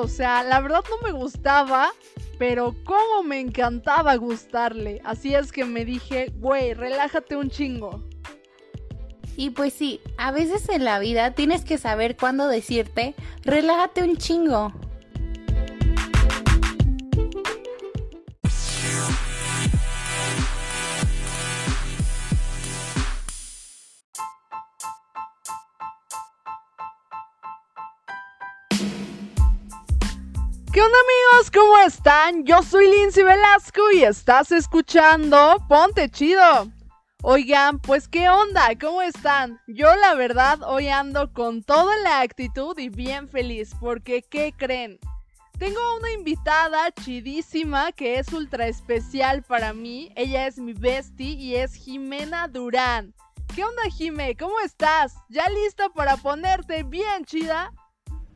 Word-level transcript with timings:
o 0.00 0.08
sea, 0.08 0.42
la 0.42 0.60
verdad 0.60 0.84
no 0.88 1.06
me 1.06 1.12
gustaba, 1.12 1.92
pero 2.38 2.74
cómo 2.84 3.22
me 3.24 3.40
encantaba 3.40 4.16
gustarle. 4.16 5.00
Así 5.04 5.34
es 5.34 5.52
que 5.52 5.64
me 5.64 5.84
dije, 5.84 6.32
güey, 6.36 6.74
relájate 6.74 7.36
un 7.36 7.50
chingo. 7.50 8.02
Y 9.36 9.50
pues 9.50 9.74
sí, 9.74 10.00
a 10.16 10.32
veces 10.32 10.68
en 10.68 10.84
la 10.84 10.98
vida 10.98 11.32
tienes 11.32 11.64
que 11.64 11.78
saber 11.78 12.16
cuándo 12.16 12.48
decirte, 12.48 13.14
relájate 13.42 14.02
un 14.02 14.16
chingo. 14.16 14.72
¿Qué 30.76 30.82
onda 30.82 30.98
amigos? 31.32 31.50
¿Cómo 31.50 31.78
están? 31.86 32.44
Yo 32.44 32.62
soy 32.62 32.90
Lindsay 32.90 33.24
Velasco 33.24 33.80
y 33.92 34.02
estás 34.02 34.52
escuchando 34.52 35.56
Ponte 35.70 36.10
Chido. 36.10 36.70
Oigan, 37.22 37.78
pues 37.78 38.08
qué 38.08 38.28
onda, 38.28 38.68
¿cómo 38.78 39.00
están? 39.00 39.58
Yo 39.66 39.96
la 39.96 40.12
verdad 40.12 40.58
hoy 40.62 40.88
ando 40.88 41.32
con 41.32 41.62
toda 41.62 41.96
la 42.00 42.20
actitud 42.20 42.78
y 42.78 42.90
bien 42.90 43.26
feliz 43.26 43.70
porque 43.80 44.20
¿qué 44.20 44.52
creen? 44.54 44.98
Tengo 45.58 45.80
una 45.96 46.12
invitada 46.12 46.92
chidísima 46.92 47.92
que 47.92 48.18
es 48.18 48.30
ultra 48.34 48.66
especial 48.66 49.44
para 49.44 49.72
mí. 49.72 50.12
Ella 50.14 50.46
es 50.46 50.58
mi 50.58 50.74
bestie 50.74 51.36
y 51.36 51.56
es 51.56 51.72
Jimena 51.72 52.48
Durán. 52.48 53.14
¿Qué 53.54 53.64
onda 53.64 53.84
Jime? 53.84 54.36
¿Cómo 54.36 54.60
estás? 54.60 55.14
¿Ya 55.30 55.48
lista 55.48 55.88
para 55.88 56.18
ponerte 56.18 56.82
bien 56.82 57.24
chida? 57.24 57.72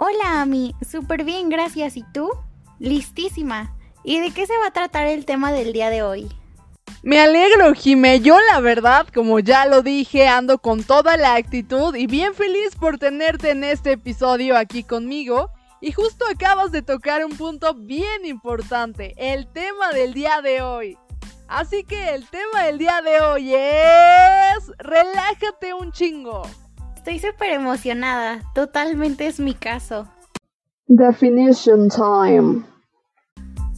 Hola, 0.02 0.40
Ami. 0.40 0.74
Súper 0.80 1.24
bien, 1.24 1.50
gracias. 1.50 1.98
¿Y 1.98 2.04
tú? 2.14 2.30
Listísima. 2.78 3.76
¿Y 4.02 4.18
de 4.18 4.30
qué 4.30 4.46
se 4.46 4.56
va 4.56 4.68
a 4.68 4.72
tratar 4.72 5.06
el 5.06 5.26
tema 5.26 5.52
del 5.52 5.74
día 5.74 5.90
de 5.90 6.02
hoy? 6.02 6.26
Me 7.02 7.20
alegro, 7.20 7.74
Jime. 7.74 8.20
Yo 8.20 8.38
la 8.50 8.60
verdad, 8.60 9.06
como 9.12 9.40
ya 9.40 9.66
lo 9.66 9.82
dije, 9.82 10.26
ando 10.26 10.56
con 10.56 10.84
toda 10.84 11.18
la 11.18 11.34
actitud 11.34 11.94
y 11.94 12.06
bien 12.06 12.32
feliz 12.32 12.76
por 12.76 12.96
tenerte 12.96 13.50
en 13.50 13.62
este 13.62 13.92
episodio 13.92 14.56
aquí 14.56 14.84
conmigo. 14.84 15.50
Y 15.82 15.92
justo 15.92 16.24
acabas 16.32 16.72
de 16.72 16.80
tocar 16.80 17.22
un 17.22 17.36
punto 17.36 17.74
bien 17.74 18.24
importante, 18.24 19.12
el 19.18 19.52
tema 19.52 19.90
del 19.92 20.14
día 20.14 20.40
de 20.40 20.62
hoy. 20.62 20.96
Así 21.46 21.84
que 21.84 22.14
el 22.14 22.26
tema 22.26 22.62
del 22.64 22.78
día 22.78 23.02
de 23.02 23.20
hoy 23.20 23.54
es... 23.54 24.72
Relájate 24.78 25.74
un 25.74 25.92
chingo. 25.92 26.44
Estoy 27.00 27.18
súper 27.18 27.52
emocionada, 27.52 28.42
totalmente 28.54 29.26
es 29.26 29.40
mi 29.40 29.54
caso. 29.54 30.06
Definition 30.86 31.88
time. 31.88 32.62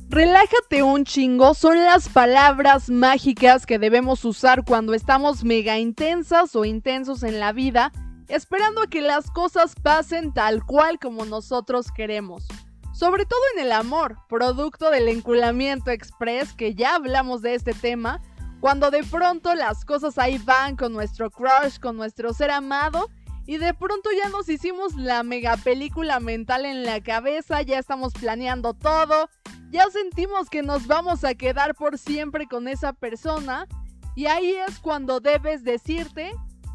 Relájate 0.09 0.83
un 0.83 1.05
chingo 1.05 1.55
son 1.55 1.77
las 1.85 2.09
palabras 2.09 2.91
mágicas 2.91 3.65
que 3.65 3.79
debemos 3.79 4.25
usar 4.25 4.65
cuando 4.65 4.93
estamos 4.93 5.45
mega 5.45 5.79
intensas 5.79 6.57
o 6.57 6.65
intensos 6.65 7.23
en 7.23 7.39
la 7.39 7.53
vida, 7.53 7.93
esperando 8.27 8.83
a 8.83 8.87
que 8.89 9.01
las 9.01 9.31
cosas 9.31 9.77
pasen 9.81 10.35
tal 10.35 10.67
cual 10.67 10.99
como 10.99 11.25
nosotros 11.25 11.93
queremos. 11.93 12.49
Sobre 12.93 13.25
todo 13.25 13.41
en 13.55 13.63
el 13.63 13.71
amor, 13.71 14.17
producto 14.29 14.91
del 14.91 15.07
enculamiento 15.07 15.93
express, 15.93 16.55
que 16.55 16.75
ya 16.75 16.97
hablamos 16.97 17.41
de 17.41 17.55
este 17.55 17.73
tema, 17.73 18.21
cuando 18.63 18.93
de 18.93 19.03
pronto 19.03 19.57
las 19.57 19.85
cosas 19.85 20.19
ahí 20.19 20.39
van 20.39 20.77
con 20.77 20.93
nuestro 20.93 21.33
crush, 21.33 21.81
con 21.81 21.97
nuestro 21.97 22.33
ser 22.33 22.53
amado, 22.53 23.11
y 23.45 23.57
de 23.57 23.75
pronto 23.75 24.11
ya 24.17 24.29
nos 24.29 24.49
hicimos 24.49 24.95
la 24.95 25.25
mega 25.25 25.57
película 25.57 26.21
mental 26.21 26.65
en 26.65 26.85
la 26.85 27.03
cabeza, 27.03 27.61
ya 27.63 27.81
estamos 27.81 28.13
planeando 28.13 28.73
todo, 28.73 29.29
ya 29.73 29.91
sentimos 29.91 30.49
que 30.49 30.63
nos 30.63 30.87
vamos 30.87 31.25
a 31.25 31.35
quedar 31.35 31.75
por 31.75 31.99
siempre 31.99 32.47
con 32.47 32.69
esa 32.69 32.93
persona 32.93 33.67
y 34.15 34.27
ahí 34.27 34.55
es 34.69 34.79
cuando 34.79 35.19
debes 35.19 35.65
decirte, 35.65 36.31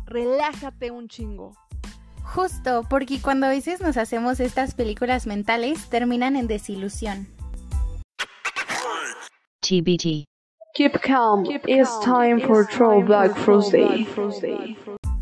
relájate 0.07 0.91
un 0.91 1.07
chingo. 1.07 1.55
Justo, 2.21 2.85
porque 2.89 3.21
cuando 3.21 3.45
a 3.45 3.49
veces 3.49 3.79
nos 3.79 3.95
hacemos 3.95 4.41
estas 4.41 4.75
películas 4.75 5.25
mentales 5.25 5.87
terminan 5.87 6.35
en 6.35 6.47
desilusión. 6.47 7.29
TBT. 9.61 10.27
Keep 10.77 11.01
calm. 11.01 11.43
It's 11.65 11.99
time 12.01 12.39
for 12.39 12.63
Throwback 12.63 13.35
Thursday. 13.35 14.05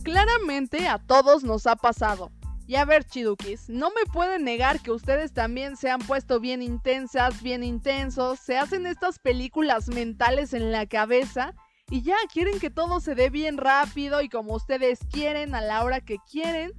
Claramente 0.03 0.85
a 0.85 0.99
todos 0.99 1.45
nos 1.45 1.65
ha 1.65 1.77
pasado. 1.77 2.29
Y 2.67 2.75
a 2.75 2.83
ver, 2.83 3.05
chidukis, 3.05 3.69
no 3.69 3.89
me 3.91 4.03
pueden 4.11 4.43
negar 4.43 4.81
que 4.81 4.91
ustedes 4.91 5.31
también 5.31 5.77
se 5.77 5.89
han 5.89 6.01
puesto 6.01 6.41
bien 6.41 6.61
intensas, 6.61 7.41
bien 7.41 7.63
intensos, 7.63 8.37
se 8.41 8.57
hacen 8.57 8.85
estas 8.85 9.17
películas 9.17 9.87
mentales 9.87 10.53
en 10.53 10.73
la 10.73 10.87
cabeza 10.87 11.53
y 11.89 12.01
ya 12.01 12.17
quieren 12.33 12.59
que 12.59 12.69
todo 12.69 12.99
se 12.99 13.15
dé 13.15 13.29
bien 13.29 13.57
rápido 13.57 14.21
y 14.21 14.27
como 14.27 14.55
ustedes 14.55 14.99
quieren 15.09 15.55
a 15.55 15.61
la 15.61 15.85
hora 15.85 16.01
que 16.01 16.17
quieren 16.29 16.73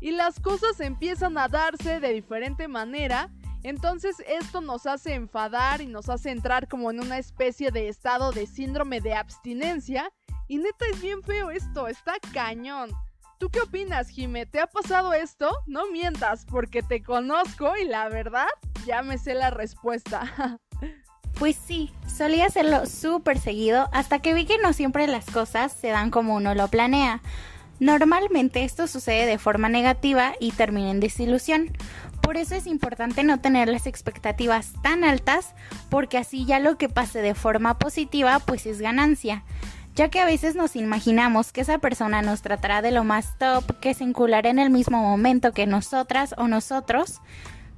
y 0.00 0.12
las 0.12 0.38
cosas 0.38 0.78
empiezan 0.78 1.36
a 1.36 1.48
darse 1.48 1.98
de 1.98 2.12
diferente 2.12 2.68
manera. 2.68 3.28
Entonces 3.62 4.16
esto 4.26 4.60
nos 4.60 4.86
hace 4.86 5.14
enfadar 5.14 5.80
y 5.80 5.86
nos 5.86 6.08
hace 6.08 6.30
entrar 6.30 6.68
como 6.68 6.90
en 6.90 7.00
una 7.00 7.18
especie 7.18 7.70
de 7.70 7.88
estado 7.88 8.32
de 8.32 8.46
síndrome 8.46 9.00
de 9.00 9.14
abstinencia. 9.14 10.10
Y 10.48 10.58
neta 10.58 10.86
es 10.92 11.00
bien 11.00 11.22
feo 11.22 11.50
esto, 11.50 11.86
está 11.86 12.14
cañón. 12.32 12.90
¿Tú 13.38 13.48
qué 13.48 13.60
opinas, 13.60 14.08
Jime? 14.08 14.44
¿Te 14.44 14.60
ha 14.60 14.66
pasado 14.66 15.14
esto? 15.14 15.50
No 15.66 15.90
mientas, 15.90 16.44
porque 16.44 16.82
te 16.82 17.02
conozco 17.02 17.74
y 17.76 17.86
la 17.86 18.08
verdad 18.08 18.48
ya 18.86 19.02
me 19.02 19.16
sé 19.16 19.34
la 19.34 19.50
respuesta. 19.50 20.58
Pues 21.38 21.56
sí, 21.56 21.90
solía 22.06 22.44
hacerlo 22.44 22.84
súper 22.84 23.38
seguido 23.38 23.88
hasta 23.94 24.18
que 24.18 24.34
vi 24.34 24.44
que 24.44 24.58
no 24.58 24.74
siempre 24.74 25.06
las 25.06 25.24
cosas 25.24 25.72
se 25.72 25.88
dan 25.88 26.10
como 26.10 26.34
uno 26.34 26.54
lo 26.54 26.68
planea. 26.68 27.22
Normalmente 27.78 28.62
esto 28.62 28.86
sucede 28.86 29.24
de 29.24 29.38
forma 29.38 29.70
negativa 29.70 30.34
y 30.38 30.52
termina 30.52 30.90
en 30.90 31.00
desilusión. 31.00 31.70
Por 32.22 32.36
eso 32.36 32.54
es 32.54 32.66
importante 32.66 33.24
no 33.24 33.40
tener 33.40 33.68
las 33.68 33.86
expectativas 33.86 34.72
tan 34.82 35.04
altas 35.04 35.54
porque 35.88 36.18
así 36.18 36.44
ya 36.44 36.58
lo 36.58 36.78
que 36.78 36.88
pase 36.88 37.22
de 37.22 37.34
forma 37.34 37.78
positiva 37.78 38.38
pues 38.38 38.66
es 38.66 38.80
ganancia 38.80 39.42
ya 39.94 40.08
que 40.08 40.20
a 40.20 40.24
veces 40.24 40.54
nos 40.54 40.76
imaginamos 40.76 41.52
que 41.52 41.60
esa 41.60 41.78
persona 41.78 42.22
nos 42.22 42.42
tratará 42.42 42.82
de 42.82 42.90
lo 42.90 43.04
más 43.04 43.36
top, 43.38 43.78
que 43.80 43.94
se 43.94 44.04
enculará 44.04 44.48
en 44.48 44.58
el 44.58 44.70
mismo 44.70 45.02
momento 45.02 45.52
que 45.52 45.66
nosotras 45.66 46.34
o 46.38 46.48
nosotros, 46.48 47.20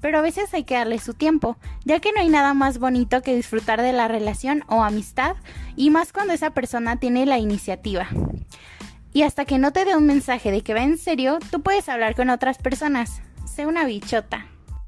pero 0.00 0.19
a 0.19 0.22
veces 0.22 0.52
hay 0.52 0.64
que 0.64 0.75
darle 0.75 0.98
su 0.98 1.14
tiempo, 1.14 1.56
ya 1.84 2.00
que 2.00 2.12
no 2.12 2.20
hay 2.20 2.28
nada 2.28 2.54
más 2.54 2.78
bonito 2.78 3.22
que 3.22 3.34
disfrutar 3.34 3.81
de 3.82 3.92
la 3.92 4.08
relación 4.08 4.64
o 4.69 4.82
amistad, 4.82 5.36
y 5.75 5.91
más 5.91 6.12
cuando 6.12 6.32
esa 6.32 6.50
persona 6.50 6.97
tiene 6.97 7.25
la 7.25 7.38
iniciativa. 7.38 8.08
Y 9.12 9.22
hasta 9.22 9.44
que 9.44 9.58
no 9.58 9.72
te 9.72 9.84
dé 9.84 9.97
un 9.97 10.06
mensaje 10.06 10.50
de 10.50 10.62
que 10.62 10.75
va 10.75 10.82
en 10.82 10.98
serio, 10.98 11.38
tú 11.50 11.60
puedes 11.60 11.88
hablar 11.88 12.14
con 12.14 12.31
otras 12.31 12.58
personas. 12.58 13.20
Sé 13.54 13.66
una 13.66 13.84
bichota. 13.84 14.46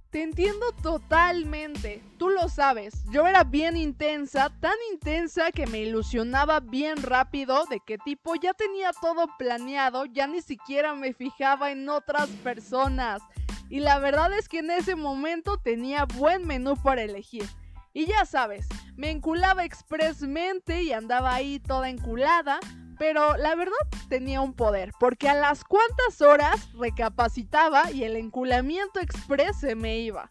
Te 0.08 0.22
entiendo 0.22 0.72
totalmente. 0.82 2.02
Tú 2.16 2.30
lo 2.30 2.48
sabes. 2.48 2.94
Yo 3.10 3.26
era 3.26 3.44
bien 3.44 3.76
intensa, 3.76 4.48
tan 4.58 4.72
intensa 4.90 5.52
que 5.52 5.66
me 5.66 5.80
ilusionaba 5.80 6.60
bien 6.60 7.02
rápido 7.02 7.66
de 7.66 7.80
que 7.80 7.98
tipo 7.98 8.34
ya 8.36 8.54
tenía 8.54 8.92
todo 8.98 9.26
planeado, 9.36 10.06
ya 10.06 10.26
ni 10.26 10.40
siquiera 10.40 10.94
me 10.94 11.12
fijaba 11.12 11.72
en 11.72 11.90
otras 11.90 12.30
personas. 12.42 13.20
Y 13.68 13.80
la 13.80 13.98
verdad 13.98 14.32
es 14.32 14.48
que 14.48 14.60
en 14.60 14.70
ese 14.70 14.96
momento 14.96 15.58
tenía 15.58 16.06
buen 16.06 16.46
menú 16.46 16.74
para 16.82 17.02
elegir. 17.02 17.44
Y 17.92 18.06
ya 18.06 18.24
sabes, 18.24 18.66
me 18.96 19.10
enculaba 19.10 19.64
expresamente 19.66 20.82
y 20.82 20.92
andaba 20.92 21.34
ahí 21.34 21.60
toda 21.60 21.90
enculada, 21.90 22.60
pero 22.98 23.36
la 23.36 23.54
verdad 23.54 23.72
tenía 24.08 24.40
un 24.40 24.52
poder, 24.52 24.92
porque 24.98 25.28
a 25.28 25.34
las 25.34 25.64
cuantas 25.64 26.20
horas 26.20 26.72
recapacitaba 26.74 27.90
y 27.90 28.04
el 28.04 28.16
enculamiento 28.16 29.00
express 29.00 29.60
se 29.60 29.74
me 29.74 29.98
iba. 29.98 30.30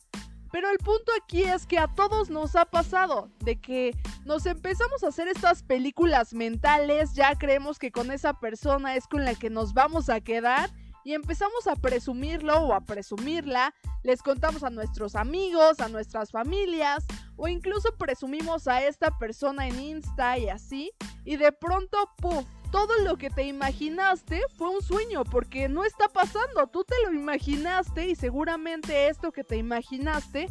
Pero 0.51 0.69
el 0.69 0.77
punto 0.77 1.11
aquí 1.19 1.41
es 1.41 1.65
que 1.65 1.79
a 1.79 1.87
todos 1.87 2.29
nos 2.29 2.55
ha 2.55 2.65
pasado, 2.65 3.31
de 3.39 3.59
que 3.59 3.97
nos 4.23 4.45
empezamos 4.45 5.03
a 5.03 5.07
hacer 5.07 5.27
estas 5.27 5.63
películas 5.63 6.35
mentales, 6.35 7.15
ya 7.15 7.35
creemos 7.35 7.79
que 7.79 7.91
con 7.91 8.11
esa 8.11 8.39
persona 8.39 8.95
es 8.95 9.07
con 9.07 9.25
la 9.25 9.33
que 9.33 9.49
nos 9.49 9.73
vamos 9.73 10.09
a 10.09 10.21
quedar 10.21 10.69
y 11.03 11.13
empezamos 11.13 11.67
a 11.67 11.75
presumirlo 11.75 12.57
o 12.61 12.73
a 12.73 12.81
presumirla, 12.81 13.73
les 14.03 14.21
contamos 14.21 14.63
a 14.63 14.69
nuestros 14.69 15.15
amigos, 15.15 15.79
a 15.79 15.89
nuestras 15.89 16.31
familias 16.31 17.05
o 17.35 17.47
incluso 17.47 17.95
presumimos 17.97 18.67
a 18.67 18.83
esta 18.83 19.17
persona 19.17 19.67
en 19.67 19.79
Insta 19.79 20.37
y 20.37 20.49
así 20.49 20.91
y 21.25 21.37
de 21.37 21.51
pronto, 21.51 21.97
puff, 22.17 22.45
todo 22.71 22.97
lo 23.03 23.17
que 23.17 23.29
te 23.29 23.43
imaginaste 23.43 24.41
fue 24.57 24.69
un 24.69 24.81
sueño 24.81 25.23
porque 25.23 25.69
no 25.69 25.85
está 25.85 26.07
pasando, 26.09 26.67
tú 26.67 26.83
te 26.83 26.95
lo 27.05 27.13
imaginaste 27.13 28.07
y 28.07 28.15
seguramente 28.15 29.09
esto 29.09 29.31
que 29.31 29.43
te 29.43 29.57
imaginaste 29.57 30.47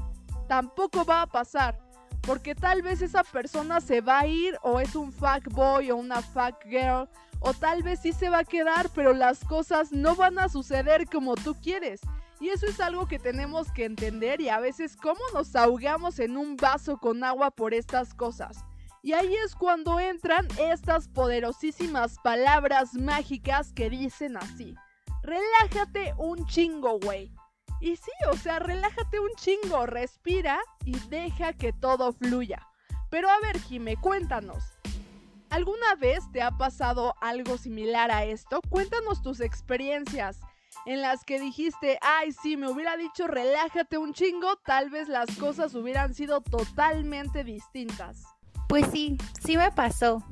tampoco 0.48 1.04
va 1.04 1.22
a 1.22 1.26
pasar. 1.26 1.91
Porque 2.22 2.54
tal 2.54 2.82
vez 2.82 3.02
esa 3.02 3.24
persona 3.24 3.80
se 3.80 4.00
va 4.00 4.20
a 4.20 4.26
ir 4.26 4.56
o 4.62 4.80
es 4.80 4.94
un 4.94 5.12
fuck 5.12 5.48
boy 5.50 5.90
o 5.90 5.96
una 5.96 6.22
fuck 6.22 6.64
girl 6.64 7.08
o 7.40 7.52
tal 7.52 7.82
vez 7.82 8.00
sí 8.00 8.12
se 8.12 8.30
va 8.30 8.38
a 8.38 8.44
quedar, 8.44 8.88
pero 8.94 9.12
las 9.12 9.44
cosas 9.44 9.92
no 9.92 10.14
van 10.14 10.38
a 10.38 10.48
suceder 10.48 11.06
como 11.06 11.34
tú 11.34 11.56
quieres. 11.60 12.00
Y 12.40 12.48
eso 12.48 12.66
es 12.66 12.80
algo 12.80 13.06
que 13.06 13.18
tenemos 13.18 13.70
que 13.72 13.84
entender 13.84 14.40
y 14.40 14.48
a 14.48 14.60
veces 14.60 14.96
cómo 14.96 15.20
nos 15.34 15.54
ahogamos 15.54 16.18
en 16.18 16.36
un 16.36 16.56
vaso 16.56 16.98
con 16.98 17.22
agua 17.24 17.50
por 17.50 17.74
estas 17.74 18.14
cosas. 18.14 18.64
Y 19.02 19.12
ahí 19.12 19.34
es 19.44 19.56
cuando 19.56 19.98
entran 19.98 20.46
estas 20.58 21.08
poderosísimas 21.08 22.18
palabras 22.22 22.94
mágicas 22.94 23.72
que 23.72 23.90
dicen 23.90 24.36
así. 24.36 24.76
Relájate 25.22 26.14
un 26.18 26.46
chingo, 26.46 26.98
güey. 27.00 27.32
Y 27.82 27.96
sí, 27.96 28.12
o 28.30 28.36
sea, 28.36 28.60
relájate 28.60 29.18
un 29.18 29.30
chingo, 29.34 29.86
respira 29.86 30.60
y 30.84 30.96
deja 31.08 31.52
que 31.52 31.72
todo 31.72 32.12
fluya. 32.12 32.64
Pero 33.10 33.28
a 33.28 33.40
ver, 33.40 33.60
Jime, 33.60 33.96
cuéntanos. 33.96 34.62
¿Alguna 35.50 35.96
vez 35.96 36.20
te 36.30 36.42
ha 36.42 36.52
pasado 36.52 37.16
algo 37.20 37.58
similar 37.58 38.12
a 38.12 38.24
esto? 38.24 38.60
Cuéntanos 38.70 39.20
tus 39.20 39.40
experiencias 39.40 40.38
en 40.86 41.02
las 41.02 41.24
que 41.24 41.40
dijiste, 41.40 41.98
ay, 42.02 42.30
sí, 42.30 42.56
me 42.56 42.70
hubiera 42.70 42.96
dicho 42.96 43.26
relájate 43.26 43.98
un 43.98 44.14
chingo, 44.14 44.54
tal 44.64 44.88
vez 44.88 45.08
las 45.08 45.36
cosas 45.36 45.74
hubieran 45.74 46.14
sido 46.14 46.40
totalmente 46.40 47.42
distintas. 47.42 48.22
Pues 48.68 48.86
sí, 48.92 49.18
sí 49.44 49.56
me 49.56 49.72
pasó. 49.72 50.22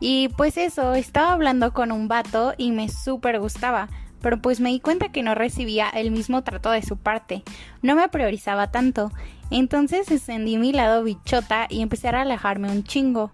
Y 0.00 0.30
pues 0.30 0.56
eso, 0.56 0.94
estaba 0.94 1.32
hablando 1.32 1.74
con 1.74 1.92
un 1.92 2.08
vato 2.08 2.54
y 2.56 2.72
me 2.72 2.88
súper 2.88 3.38
gustaba, 3.38 3.90
pero 4.26 4.42
pues 4.42 4.58
me 4.58 4.70
di 4.70 4.80
cuenta 4.80 5.10
que 5.10 5.22
no 5.22 5.36
recibía 5.36 5.88
el 5.88 6.10
mismo 6.10 6.42
trato 6.42 6.72
de 6.72 6.82
su 6.82 6.96
parte, 6.96 7.44
no 7.80 7.94
me 7.94 8.08
priorizaba 8.08 8.72
tanto. 8.72 9.12
Entonces 9.52 10.10
encendí 10.10 10.58
mi 10.58 10.72
lado 10.72 11.04
bichota 11.04 11.68
y 11.70 11.80
empecé 11.80 12.08
a 12.08 12.24
relajarme 12.24 12.68
un 12.68 12.82
chingo 12.82 13.30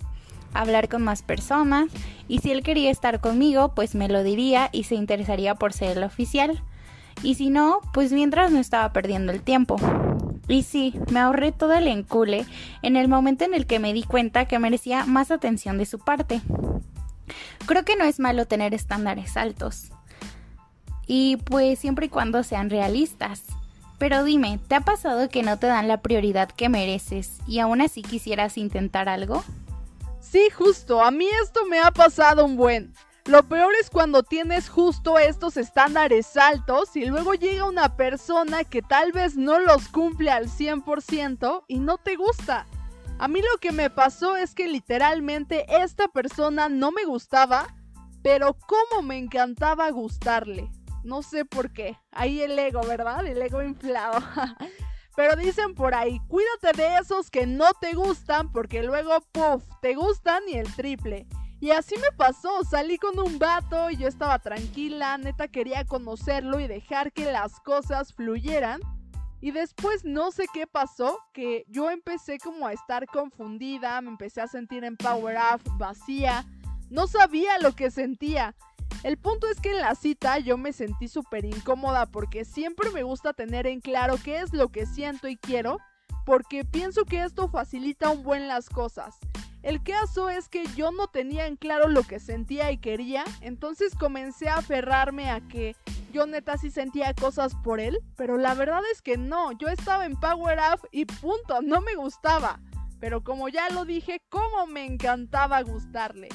hablar 0.52 0.90
con 0.90 1.00
más 1.00 1.22
personas 1.22 1.88
y 2.28 2.40
si 2.40 2.50
él 2.52 2.62
quería 2.62 2.90
estar 2.90 3.22
conmigo, 3.22 3.74
pues 3.74 3.94
me 3.94 4.06
lo 4.06 4.22
diría 4.22 4.68
y 4.70 4.84
se 4.84 4.94
interesaría 4.94 5.54
por 5.54 5.72
ser 5.72 5.96
el 5.96 6.04
oficial. 6.04 6.62
Y 7.22 7.36
si 7.36 7.48
no, 7.48 7.80
pues 7.94 8.12
mientras 8.12 8.50
no 8.50 8.58
estaba 8.58 8.92
perdiendo 8.92 9.32
el 9.32 9.40
tiempo. 9.40 9.78
Y 10.46 10.62
sí, 10.62 10.92
me 11.10 11.20
ahorré 11.20 11.52
todo 11.52 11.72
el 11.72 11.88
encule 11.88 12.44
en 12.82 12.96
el 12.96 13.08
momento 13.08 13.46
en 13.46 13.54
el 13.54 13.64
que 13.64 13.78
me 13.78 13.94
di 13.94 14.02
cuenta 14.02 14.44
que 14.44 14.58
merecía 14.58 15.06
más 15.06 15.30
atención 15.30 15.78
de 15.78 15.86
su 15.86 15.98
parte. 16.00 16.42
Creo 17.64 17.82
que 17.82 17.96
no 17.96 18.04
es 18.04 18.20
malo 18.20 18.44
tener 18.44 18.74
estándares 18.74 19.38
altos. 19.38 19.90
Y 21.06 21.36
pues 21.36 21.78
siempre 21.78 22.06
y 22.06 22.08
cuando 22.08 22.42
sean 22.42 22.70
realistas. 22.70 23.44
Pero 23.98 24.24
dime, 24.24 24.58
¿te 24.68 24.74
ha 24.74 24.80
pasado 24.80 25.28
que 25.28 25.42
no 25.42 25.58
te 25.58 25.68
dan 25.68 25.86
la 25.86 26.02
prioridad 26.02 26.50
que 26.50 26.68
mereces 26.68 27.38
y 27.46 27.60
aún 27.60 27.80
así 27.80 28.02
quisieras 28.02 28.58
intentar 28.58 29.08
algo? 29.08 29.44
Sí, 30.20 30.48
justo, 30.50 31.02
a 31.02 31.10
mí 31.10 31.28
esto 31.42 31.66
me 31.66 31.78
ha 31.78 31.90
pasado 31.90 32.44
un 32.44 32.56
buen. 32.56 32.92
Lo 33.26 33.44
peor 33.44 33.72
es 33.80 33.90
cuando 33.90 34.24
tienes 34.24 34.68
justo 34.68 35.16
estos 35.18 35.56
estándares 35.56 36.36
altos 36.36 36.96
y 36.96 37.04
luego 37.04 37.34
llega 37.34 37.64
una 37.64 37.96
persona 37.96 38.64
que 38.64 38.82
tal 38.82 39.12
vez 39.12 39.36
no 39.36 39.60
los 39.60 39.86
cumple 39.86 40.32
al 40.32 40.48
100% 40.48 41.64
y 41.68 41.78
no 41.78 41.98
te 41.98 42.16
gusta. 42.16 42.66
A 43.20 43.28
mí 43.28 43.40
lo 43.40 43.60
que 43.60 43.70
me 43.70 43.90
pasó 43.90 44.36
es 44.36 44.52
que 44.56 44.66
literalmente 44.66 45.64
esta 45.68 46.08
persona 46.08 46.68
no 46.68 46.90
me 46.90 47.04
gustaba, 47.04 47.72
pero 48.22 48.56
cómo 48.66 49.02
me 49.02 49.18
encantaba 49.18 49.88
gustarle. 49.90 50.68
No 51.04 51.22
sé 51.22 51.44
por 51.44 51.72
qué. 51.72 51.98
Ahí 52.10 52.40
el 52.42 52.58
ego, 52.58 52.80
¿verdad? 52.86 53.26
El 53.26 53.40
ego 53.42 53.62
inflado. 53.62 54.18
Pero 55.16 55.36
dicen 55.36 55.74
por 55.74 55.94
ahí, 55.94 56.20
cuídate 56.28 56.72
de 56.74 56.96
esos 56.96 57.30
que 57.30 57.46
no 57.46 57.72
te 57.74 57.92
gustan 57.92 58.50
porque 58.50 58.82
luego, 58.82 59.20
puff, 59.32 59.62
te 59.82 59.94
gustan 59.94 60.42
y 60.48 60.54
el 60.54 60.74
triple. 60.74 61.26
Y 61.60 61.70
así 61.70 61.94
me 61.96 62.10
pasó, 62.16 62.64
salí 62.64 62.98
con 62.98 63.18
un 63.20 63.38
vato 63.38 63.90
y 63.90 63.96
yo 63.96 64.08
estaba 64.08 64.38
tranquila, 64.38 65.16
neta 65.18 65.48
quería 65.48 65.84
conocerlo 65.84 66.58
y 66.58 66.66
dejar 66.66 67.12
que 67.12 67.30
las 67.30 67.60
cosas 67.60 68.12
fluyeran. 68.14 68.80
Y 69.40 69.50
después 69.50 70.04
no 70.04 70.30
sé 70.30 70.46
qué 70.52 70.66
pasó, 70.66 71.18
que 71.32 71.64
yo 71.68 71.90
empecé 71.90 72.38
como 72.38 72.66
a 72.66 72.72
estar 72.72 73.06
confundida, 73.06 74.00
me 74.00 74.08
empecé 74.08 74.40
a 74.40 74.46
sentir 74.46 74.82
en 74.84 74.96
power 74.96 75.36
up, 75.36 75.60
vacía, 75.78 76.46
no 76.90 77.06
sabía 77.06 77.58
lo 77.58 77.72
que 77.72 77.90
sentía. 77.90 78.54
El 79.02 79.16
punto 79.16 79.46
es 79.48 79.60
que 79.60 79.72
en 79.72 79.80
la 79.80 79.94
cita 79.94 80.38
yo 80.38 80.56
me 80.56 80.72
sentí 80.72 81.08
súper 81.08 81.44
incómoda 81.44 82.06
porque 82.06 82.44
siempre 82.44 82.90
me 82.90 83.02
gusta 83.02 83.32
tener 83.32 83.66
en 83.66 83.80
claro 83.80 84.16
qué 84.22 84.40
es 84.40 84.52
lo 84.52 84.68
que 84.68 84.86
siento 84.86 85.28
y 85.28 85.36
quiero, 85.36 85.78
porque 86.24 86.64
pienso 86.64 87.04
que 87.04 87.22
esto 87.22 87.48
facilita 87.48 88.10
un 88.10 88.22
buen 88.22 88.48
las 88.48 88.68
cosas. 88.68 89.18
El 89.62 89.82
caso 89.82 90.28
es 90.28 90.48
que 90.48 90.64
yo 90.76 90.90
no 90.90 91.06
tenía 91.06 91.46
en 91.46 91.56
claro 91.56 91.88
lo 91.88 92.02
que 92.02 92.18
sentía 92.18 92.72
y 92.72 92.78
quería, 92.78 93.24
entonces 93.40 93.94
comencé 93.94 94.48
a 94.48 94.56
aferrarme 94.56 95.30
a 95.30 95.40
que 95.40 95.76
yo 96.12 96.26
neta 96.26 96.58
sí 96.58 96.70
sentía 96.70 97.14
cosas 97.14 97.54
por 97.62 97.80
él, 97.80 98.00
pero 98.16 98.36
la 98.36 98.54
verdad 98.54 98.82
es 98.92 99.02
que 99.02 99.16
no, 99.16 99.52
yo 99.52 99.68
estaba 99.68 100.04
en 100.04 100.16
Power 100.16 100.58
Up 100.74 100.88
y 100.90 101.06
punto, 101.06 101.62
no 101.62 101.80
me 101.80 101.94
gustaba. 101.94 102.60
Pero 103.00 103.24
como 103.24 103.48
ya 103.48 103.68
lo 103.70 103.84
dije, 103.84 104.20
cómo 104.28 104.66
me 104.66 104.84
encantaba 104.84 105.62
gustarle. 105.62 106.28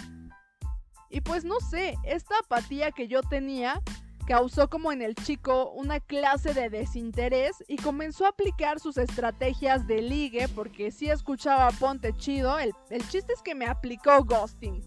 Y 1.10 1.22
pues 1.22 1.46
no 1.46 1.60
sé, 1.60 1.96
esta 2.04 2.38
apatía 2.40 2.92
que 2.92 3.08
yo 3.08 3.22
tenía 3.22 3.82
causó 4.28 4.70
como 4.70 4.92
en 4.92 5.02
el 5.02 5.16
chico 5.16 5.72
una 5.72 6.02
clase 6.02 6.54
de 6.54 6.70
desinterés 6.70 7.64
y 7.68 7.78
comenzó 7.78 8.26
a 8.26 8.30
aplicar 8.30 8.80
sus 8.80 8.98
estrategias 8.98 9.88
de 9.88 10.02
ligue 10.02 10.50
porque 10.50 10.92
sí 10.92 11.10
escuchaba 11.10 11.72
Ponte 11.72 12.12
Chido, 12.14 12.60
el, 12.60 12.74
el 12.90 13.08
chiste 13.08 13.32
es 13.34 13.42
que 13.42 13.56
me 13.56 13.68
aplicó 13.68 14.24
ghosting. 14.26 14.84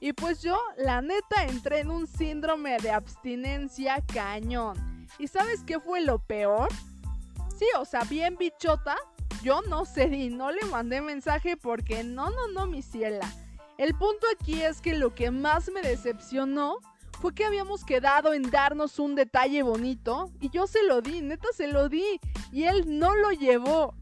Y 0.00 0.12
pues 0.12 0.42
yo, 0.42 0.58
la 0.76 1.00
neta, 1.00 1.46
entré 1.48 1.80
en 1.80 1.90
un 1.90 2.06
síndrome 2.06 2.76
de 2.76 2.90
abstinencia 2.90 4.04
cañón. 4.12 5.08
¿Y 5.18 5.28
sabes 5.28 5.64
qué 5.64 5.80
fue 5.80 6.02
lo 6.02 6.18
peor? 6.18 6.68
Sí, 7.58 7.64
o 7.78 7.86
sea, 7.86 8.02
bien 8.04 8.36
bichota, 8.36 8.96
yo 9.42 9.62
no 9.62 9.86
cedí, 9.86 10.28
no 10.28 10.50
le 10.50 10.62
mandé 10.66 11.00
mensaje 11.00 11.56
porque 11.56 12.04
no, 12.04 12.28
no, 12.28 12.48
no, 12.48 12.66
mi 12.66 12.82
ciela. 12.82 13.32
El 13.76 13.92
punto 13.94 14.26
aquí 14.32 14.62
es 14.62 14.80
que 14.80 14.94
lo 14.94 15.14
que 15.14 15.32
más 15.32 15.68
me 15.72 15.82
decepcionó 15.82 16.78
fue 17.20 17.34
que 17.34 17.44
habíamos 17.44 17.84
quedado 17.84 18.32
en 18.32 18.48
darnos 18.50 19.00
un 19.00 19.16
detalle 19.16 19.64
bonito 19.64 20.30
y 20.40 20.50
yo 20.50 20.68
se 20.68 20.84
lo 20.84 21.00
di, 21.00 21.22
neta 21.22 21.48
se 21.56 21.66
lo 21.66 21.88
di 21.88 22.20
y 22.52 22.64
él 22.64 22.98
no 22.98 23.16
lo 23.16 23.32
llevó. 23.32 23.94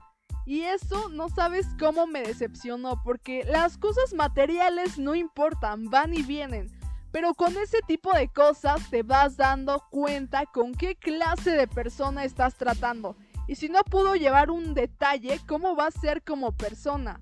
Y 0.44 0.62
eso 0.62 1.08
no 1.08 1.30
sabes 1.30 1.66
cómo 1.78 2.06
me 2.06 2.20
decepcionó 2.20 3.00
porque 3.02 3.44
las 3.44 3.78
cosas 3.78 4.12
materiales 4.12 4.98
no 4.98 5.14
importan, 5.14 5.88
van 5.88 6.12
y 6.12 6.22
vienen. 6.22 6.66
Pero 7.10 7.32
con 7.32 7.56
ese 7.56 7.78
tipo 7.86 8.12
de 8.12 8.28
cosas 8.28 8.90
te 8.90 9.02
vas 9.02 9.38
dando 9.38 9.82
cuenta 9.90 10.44
con 10.44 10.74
qué 10.74 10.96
clase 10.96 11.52
de 11.52 11.68
persona 11.68 12.24
estás 12.24 12.56
tratando. 12.56 13.16
Y 13.48 13.54
si 13.54 13.70
no 13.70 13.82
pudo 13.84 14.16
llevar 14.16 14.50
un 14.50 14.74
detalle, 14.74 15.40
¿cómo 15.46 15.76
va 15.76 15.86
a 15.86 15.90
ser 15.90 16.22
como 16.22 16.52
persona? 16.52 17.20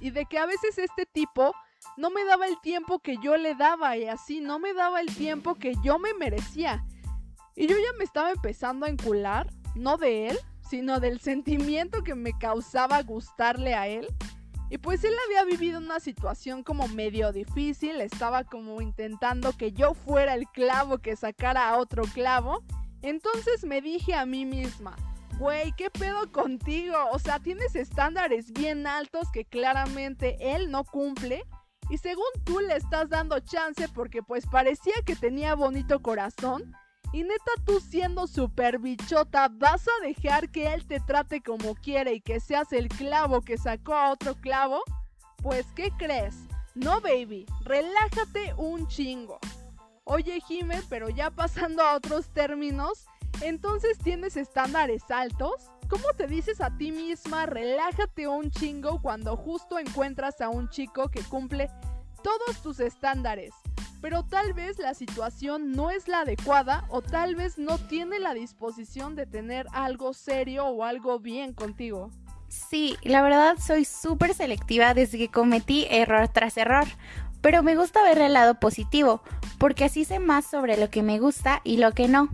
Y 0.00 0.10
de 0.10 0.26
que 0.26 0.38
a 0.38 0.46
veces 0.46 0.78
este 0.78 1.06
tipo 1.06 1.54
no 1.96 2.10
me 2.10 2.24
daba 2.24 2.46
el 2.46 2.60
tiempo 2.60 2.98
que 3.00 3.16
yo 3.22 3.36
le 3.36 3.54
daba 3.54 3.96
y 3.96 4.06
así 4.06 4.40
no 4.40 4.58
me 4.58 4.74
daba 4.74 5.00
el 5.00 5.14
tiempo 5.14 5.54
que 5.54 5.74
yo 5.82 5.98
me 5.98 6.14
merecía. 6.14 6.84
Y 7.56 7.66
yo 7.66 7.76
ya 7.76 7.96
me 7.98 8.04
estaba 8.04 8.30
empezando 8.30 8.86
a 8.86 8.88
encular, 8.88 9.48
no 9.74 9.96
de 9.96 10.28
él, 10.28 10.38
sino 10.68 11.00
del 11.00 11.20
sentimiento 11.20 12.04
que 12.04 12.14
me 12.14 12.32
causaba 12.38 13.02
gustarle 13.02 13.74
a 13.74 13.88
él. 13.88 14.06
Y 14.70 14.78
pues 14.78 15.02
él 15.02 15.14
había 15.26 15.44
vivido 15.44 15.78
una 15.78 15.98
situación 15.98 16.62
como 16.62 16.88
medio 16.88 17.32
difícil, 17.32 18.00
estaba 18.00 18.44
como 18.44 18.82
intentando 18.82 19.52
que 19.52 19.72
yo 19.72 19.94
fuera 19.94 20.34
el 20.34 20.46
clavo 20.46 20.98
que 20.98 21.16
sacara 21.16 21.70
a 21.70 21.78
otro 21.78 22.04
clavo. 22.04 22.62
Entonces 23.00 23.64
me 23.64 23.80
dije 23.80 24.14
a 24.14 24.26
mí 24.26 24.44
misma, 24.44 24.94
güey, 25.38 25.72
¿qué 25.72 25.90
pedo 25.90 26.30
contigo? 26.32 26.96
O 27.12 27.18
sea, 27.18 27.38
tienes 27.38 27.74
estándares 27.74 28.52
bien 28.52 28.86
altos 28.86 29.30
que 29.32 29.44
claramente 29.44 30.36
él 30.40 30.70
no 30.70 30.84
cumple. 30.84 31.44
Y 31.90 31.98
según 31.98 32.26
tú 32.44 32.60
le 32.60 32.76
estás 32.76 33.08
dando 33.08 33.40
chance 33.40 33.88
porque 33.88 34.22
pues 34.22 34.46
parecía 34.46 34.94
que 35.06 35.16
tenía 35.16 35.54
bonito 35.54 36.00
corazón. 36.00 36.74
Y 37.12 37.22
neta 37.22 37.52
tú 37.64 37.80
siendo 37.80 38.26
super 38.26 38.78
bichota, 38.78 39.48
¿vas 39.50 39.86
a 39.88 40.06
dejar 40.06 40.50
que 40.50 40.74
él 40.74 40.86
te 40.86 41.00
trate 41.00 41.40
como 41.40 41.74
quiere 41.74 42.12
y 42.12 42.20
que 42.20 42.38
seas 42.38 42.70
el 42.72 42.88
clavo 42.88 43.40
que 43.40 43.56
sacó 43.56 43.94
a 43.94 44.10
otro 44.10 44.34
clavo? 44.34 44.82
Pues, 45.42 45.64
¿qué 45.74 45.90
crees? 45.96 46.34
No, 46.74 47.00
baby, 47.00 47.46
relájate 47.64 48.52
un 48.58 48.86
chingo. 48.88 49.38
Oye, 50.04 50.40
Jime, 50.40 50.82
pero 50.90 51.08
ya 51.08 51.30
pasando 51.30 51.82
a 51.82 51.94
otros 51.94 52.28
términos, 52.28 53.06
entonces 53.40 53.98
tienes 53.98 54.36
estándares 54.36 55.02
altos. 55.10 55.70
¿Cómo 55.88 56.04
te 56.16 56.26
dices 56.26 56.60
a 56.60 56.76
ti 56.76 56.92
misma 56.92 57.46
relájate 57.46 58.28
un 58.28 58.50
chingo 58.50 59.00
cuando 59.00 59.36
justo 59.36 59.78
encuentras 59.78 60.40
a 60.40 60.48
un 60.48 60.68
chico 60.68 61.08
que 61.10 61.22
cumple 61.22 61.70
todos 62.22 62.60
tus 62.62 62.80
estándares? 62.80 63.54
Pero 64.00 64.24
tal 64.24 64.52
vez 64.52 64.78
la 64.78 64.94
situación 64.94 65.72
no 65.72 65.90
es 65.90 66.06
la 66.08 66.20
adecuada 66.20 66.84
o 66.90 67.00
tal 67.00 67.34
vez 67.34 67.58
no 67.58 67.78
tiene 67.78 68.18
la 68.18 68.34
disposición 68.34 69.16
de 69.16 69.26
tener 69.26 69.66
algo 69.72 70.12
serio 70.12 70.66
o 70.66 70.84
algo 70.84 71.18
bien 71.18 71.52
contigo. 71.52 72.10
Sí, 72.48 72.96
la 73.02 73.22
verdad 73.22 73.56
soy 73.58 73.84
súper 73.84 74.34
selectiva 74.34 74.94
desde 74.94 75.18
que 75.18 75.28
cometí 75.28 75.86
error 75.90 76.28
tras 76.28 76.56
error, 76.56 76.86
pero 77.40 77.62
me 77.62 77.76
gusta 77.76 78.02
ver 78.02 78.18
el 78.18 78.32
lado 78.32 78.58
positivo, 78.58 79.22
porque 79.58 79.84
así 79.84 80.04
sé 80.04 80.18
más 80.18 80.46
sobre 80.46 80.76
lo 80.76 80.90
que 80.90 81.02
me 81.02 81.18
gusta 81.18 81.60
y 81.64 81.76
lo 81.78 81.92
que 81.92 82.08
no. 82.08 82.28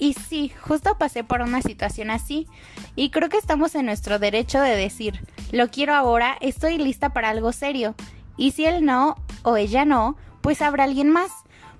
Y 0.00 0.14
sí, 0.14 0.50
justo 0.62 0.96
pasé 0.96 1.24
por 1.24 1.42
una 1.42 1.60
situación 1.60 2.10
así, 2.10 2.48
y 2.96 3.10
creo 3.10 3.28
que 3.28 3.36
estamos 3.36 3.74
en 3.74 3.84
nuestro 3.84 4.18
derecho 4.18 4.58
de 4.58 4.74
decir, 4.74 5.20
lo 5.52 5.68
quiero 5.68 5.94
ahora, 5.94 6.38
estoy 6.40 6.78
lista 6.78 7.12
para 7.12 7.28
algo 7.28 7.52
serio, 7.52 7.94
y 8.38 8.52
si 8.52 8.64
él 8.64 8.82
no, 8.82 9.16
o 9.42 9.58
ella 9.58 9.84
no, 9.84 10.16
pues 10.40 10.62
habrá 10.62 10.84
alguien 10.84 11.10
más, 11.10 11.30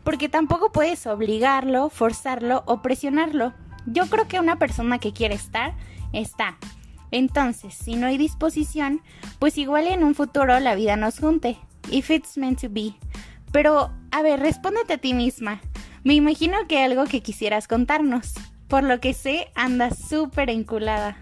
porque 0.04 0.28
tampoco 0.28 0.70
puedes 0.70 1.06
obligarlo, 1.06 1.88
forzarlo 1.88 2.62
o 2.66 2.82
presionarlo. 2.82 3.54
Yo 3.86 4.06
creo 4.06 4.28
que 4.28 4.38
una 4.38 4.58
persona 4.58 4.98
que 4.98 5.14
quiere 5.14 5.34
estar, 5.34 5.74
está. 6.12 6.58
Entonces, 7.10 7.72
si 7.72 7.96
no 7.96 8.06
hay 8.06 8.18
disposición, 8.18 9.00
pues 9.38 9.56
igual 9.56 9.86
en 9.86 10.04
un 10.04 10.14
futuro 10.14 10.60
la 10.60 10.74
vida 10.74 10.96
nos 10.96 11.18
junte. 11.18 11.56
If 11.90 12.10
it's 12.10 12.36
meant 12.36 12.60
to 12.60 12.68
be. 12.68 12.94
Pero, 13.50 13.90
a 14.10 14.20
ver, 14.20 14.40
respóndete 14.40 14.92
a 14.92 14.98
ti 14.98 15.14
misma. 15.14 15.60
Me 16.02 16.14
imagino 16.14 16.56
que 16.66 16.82
algo 16.82 17.04
que 17.04 17.22
quisieras 17.22 17.68
contarnos. 17.68 18.32
Por 18.68 18.84
lo 18.84 19.00
que 19.00 19.12
sé, 19.12 19.50
andas 19.54 19.98
súper 19.98 20.48
enculada. 20.48 21.18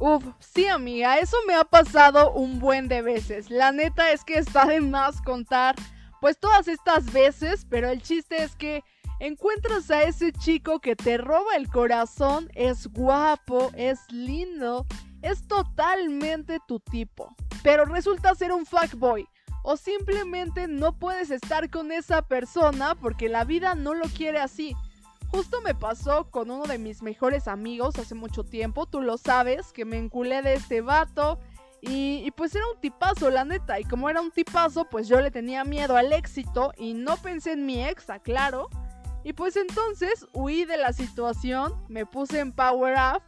Uf, 0.00 0.24
sí 0.38 0.66
amiga, 0.68 1.18
eso 1.18 1.36
me 1.46 1.54
ha 1.54 1.64
pasado 1.64 2.32
un 2.32 2.58
buen 2.58 2.88
de 2.88 3.02
veces. 3.02 3.50
La 3.50 3.72
neta 3.72 4.12
es 4.12 4.24
que 4.24 4.38
está 4.38 4.66
de 4.66 4.80
más 4.80 5.22
contar 5.22 5.74
pues 6.20 6.38
todas 6.38 6.68
estas 6.68 7.12
veces, 7.12 7.66
pero 7.68 7.88
el 7.88 8.02
chiste 8.02 8.42
es 8.42 8.54
que 8.54 8.82
encuentras 9.20 9.90
a 9.90 10.02
ese 10.02 10.32
chico 10.32 10.80
que 10.80 10.94
te 10.94 11.16
roba 11.16 11.56
el 11.56 11.68
corazón, 11.68 12.50
es 12.54 12.88
guapo, 12.88 13.70
es 13.74 14.00
lindo, 14.10 14.86
es 15.22 15.46
totalmente 15.46 16.58
tu 16.66 16.80
tipo, 16.80 17.34
pero 17.62 17.84
resulta 17.84 18.34
ser 18.34 18.52
un 18.52 18.66
fuckboy. 18.66 19.26
O 19.62 19.76
simplemente 19.76 20.66
no 20.68 20.92
puedes 20.92 21.30
estar 21.30 21.68
con 21.70 21.92
esa 21.92 22.22
persona 22.22 22.94
porque 22.94 23.28
la 23.28 23.44
vida 23.44 23.74
no 23.74 23.94
lo 23.94 24.06
quiere 24.06 24.38
así. 24.38 24.74
Justo 25.30 25.60
me 25.60 25.74
pasó 25.74 26.30
con 26.30 26.50
uno 26.50 26.64
de 26.64 26.78
mis 26.78 27.02
mejores 27.02 27.48
amigos 27.48 27.98
hace 27.98 28.14
mucho 28.14 28.44
tiempo, 28.44 28.86
tú 28.86 29.02
lo 29.02 29.18
sabes, 29.18 29.72
que 29.72 29.84
me 29.84 29.98
enculé 29.98 30.40
de 30.40 30.54
este 30.54 30.80
vato 30.80 31.38
y, 31.80 32.30
pues 32.32 32.54
era 32.54 32.64
un 32.74 32.80
tipazo, 32.80 33.30
la 33.30 33.44
neta. 33.44 33.78
Y 33.78 33.84
como 33.84 34.10
era 34.10 34.20
un 34.20 34.30
tipazo, 34.30 34.86
pues 34.86 35.06
yo 35.06 35.20
le 35.20 35.30
tenía 35.30 35.64
miedo 35.64 35.96
al 35.96 36.12
éxito 36.12 36.72
y 36.76 36.94
no 36.94 37.16
pensé 37.18 37.52
en 37.52 37.66
mi 37.66 37.84
ex, 37.84 38.06
claro. 38.22 38.68
Y 39.22 39.32
pues 39.32 39.56
entonces 39.56 40.26
huí 40.32 40.64
de 40.64 40.76
la 40.76 40.92
situación, 40.92 41.74
me 41.88 42.06
puse 42.06 42.40
en 42.40 42.52
Power 42.52 42.96
Up, 43.14 43.22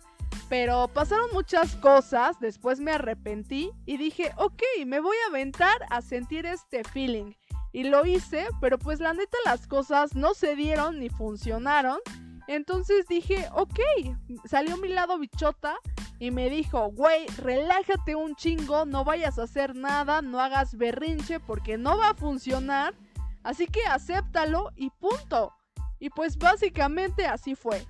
pero 0.48 0.88
pasaron 0.88 1.30
muchas 1.32 1.76
cosas, 1.76 2.38
después 2.40 2.80
me 2.80 2.92
arrepentí 2.92 3.70
y 3.86 3.96
dije, 3.96 4.32
ok, 4.36 4.62
me 4.86 5.00
voy 5.00 5.16
a 5.24 5.30
aventar 5.30 5.76
a 5.90 6.02
sentir 6.02 6.46
este 6.46 6.84
feeling. 6.84 7.32
Y 7.72 7.84
lo 7.84 8.04
hice, 8.04 8.48
pero 8.60 8.78
pues 8.78 8.98
la 8.98 9.14
neta 9.14 9.38
las 9.44 9.66
cosas 9.66 10.16
no 10.16 10.34
se 10.34 10.56
dieron 10.56 10.98
ni 10.98 11.08
funcionaron. 11.08 12.00
Entonces 12.48 13.06
dije, 13.08 13.46
ok, 13.54 13.78
salió 14.44 14.76
mi 14.76 14.88
lado 14.88 15.18
bichota 15.18 15.76
y 16.18 16.32
me 16.32 16.50
dijo, 16.50 16.90
güey, 16.90 17.26
relájate 17.38 18.16
un 18.16 18.34
chingo, 18.34 18.86
no 18.86 19.04
vayas 19.04 19.38
a 19.38 19.44
hacer 19.44 19.76
nada, 19.76 20.20
no 20.20 20.40
hagas 20.40 20.74
berrinche 20.74 21.38
porque 21.38 21.78
no 21.78 21.96
va 21.96 22.10
a 22.10 22.14
funcionar, 22.14 22.94
así 23.44 23.68
que 23.68 23.84
acéptalo 23.84 24.70
y 24.74 24.90
punto. 24.90 25.52
Y 26.00 26.10
pues 26.10 26.38
básicamente 26.38 27.26
así 27.26 27.54
fue. 27.54 27.86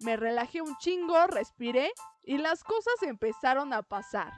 Me 0.00 0.16
relajé 0.16 0.62
un 0.62 0.76
chingo, 0.78 1.26
respiré 1.26 1.92
y 2.24 2.38
las 2.38 2.64
cosas 2.64 2.94
empezaron 3.02 3.72
a 3.72 3.82
pasar. 3.82 4.32